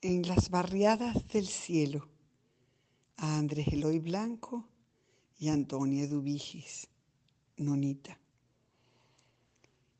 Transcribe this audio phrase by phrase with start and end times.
[0.00, 2.08] En las barriadas del cielo,
[3.16, 4.68] a Andrés Eloy Blanco
[5.40, 6.86] y Antonia Dubigis,
[7.56, 8.20] Nonita.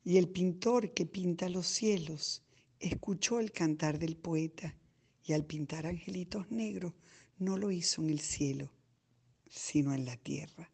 [0.05, 2.43] Y el pintor que pinta los cielos
[2.79, 4.73] escuchó el cantar del poeta
[5.25, 6.93] y al pintar angelitos negros
[7.37, 8.71] no lo hizo en el cielo,
[9.49, 10.71] sino en la tierra.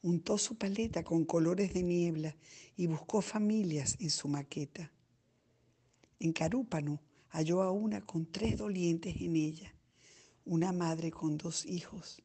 [0.00, 2.36] Untó su paleta con colores de niebla
[2.76, 4.92] y buscó familias en su maqueta.
[6.20, 7.00] En Carúpano
[7.32, 9.74] halló a una con tres dolientes en ella,
[10.44, 12.22] una madre con dos hijos.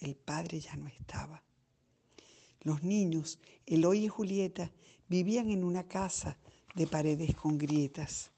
[0.00, 1.42] El padre ya no estaba.
[2.60, 4.72] Los niños, Eloy y Julieta,
[5.08, 6.36] vivían en una casa
[6.74, 8.32] de paredes con grietas.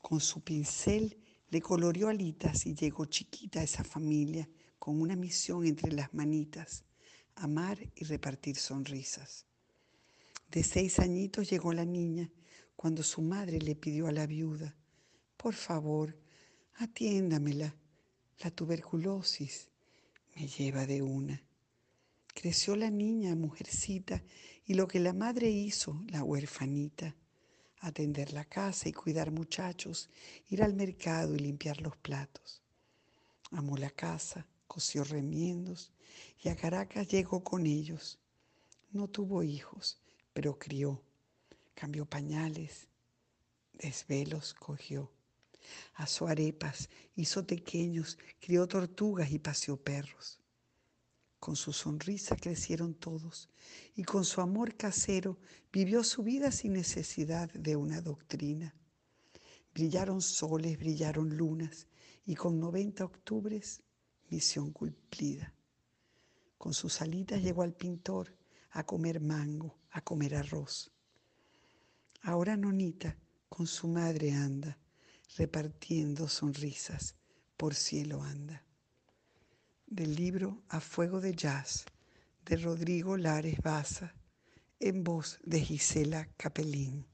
[0.00, 1.18] Con su pincel
[1.50, 4.48] le coloreó alitas y llegó chiquita a esa familia
[4.78, 6.84] con una misión entre las manitas,
[7.34, 9.44] amar y repartir sonrisas.
[10.50, 12.30] De seis añitos llegó la niña
[12.76, 14.74] cuando su madre le pidió a la viuda,
[15.38, 16.16] por favor,
[16.74, 17.74] atiéndamela,
[18.40, 19.68] la tuberculosis
[20.34, 21.42] me lleva de una.
[22.34, 24.22] Creció la niña, mujercita,
[24.66, 27.16] y lo que la madre hizo, la huerfanita,
[27.80, 30.10] atender la casa y cuidar muchachos,
[30.48, 32.60] ir al mercado y limpiar los platos.
[33.52, 35.92] Amó la casa, cosió remiendos
[36.42, 38.18] y a Caracas llegó con ellos.
[38.90, 40.00] No tuvo hijos,
[40.32, 41.02] pero crió,
[41.74, 42.88] cambió pañales,
[43.72, 45.12] desvelos cogió.
[45.94, 50.40] Asó arepas, hizo tequeños, crió tortugas y paseó perros.
[51.40, 53.48] Con su sonrisa crecieron todos
[53.94, 55.38] y con su amor casero
[55.72, 58.74] vivió su vida sin necesidad de una doctrina.
[59.72, 61.86] Brillaron soles, brillaron lunas
[62.26, 63.82] y con 90 octubres
[64.28, 65.54] misión cumplida.
[66.58, 68.34] Con sus alitas llegó al pintor
[68.70, 70.90] a comer mango, a comer arroz.
[72.22, 73.16] Ahora Nonita
[73.48, 74.76] con su madre anda,
[75.36, 77.14] repartiendo sonrisas,
[77.56, 78.64] por cielo anda
[79.90, 81.86] del libro A Fuego de Jazz
[82.44, 84.14] de Rodrigo Lares Baza,
[84.80, 87.06] en voz de Gisela Capelín.